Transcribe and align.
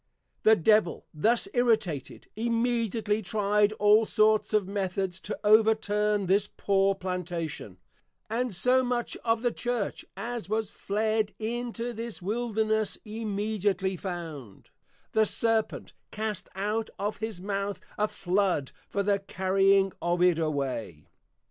The 0.41 0.55
Devil 0.55 1.05
thus 1.13 1.47
Irritated, 1.53 2.27
immediately 2.35 3.21
try'd 3.21 3.71
all 3.73 4.03
sorts 4.07 4.51
of 4.51 4.67
Methods 4.67 5.19
to 5.19 5.37
overturn 5.43 6.25
this 6.25 6.47
poor 6.47 6.95
Plantation: 6.95 7.77
and 8.27 8.51
so 8.55 8.83
much 8.83 9.15
of 9.17 9.43
the 9.43 9.51
Church, 9.51 10.03
as 10.17 10.49
was 10.49 10.71
Fled 10.71 11.35
into 11.37 11.93
this 11.93 12.19
Wilderness, 12.19 12.97
immediately 13.05 13.95
found, 13.95 14.71
_The 15.13 15.27
Serpent 15.27 15.93
cast 16.09 16.49
out 16.55 16.89
of 16.97 17.17
his 17.17 17.39
Mouth 17.39 17.79
a 17.95 18.07
Flood 18.07 18.71
for 18.89 19.03
the 19.03 19.19
carrying 19.19 19.91
of 20.01 20.23
it 20.23 20.39
away. 20.39 21.09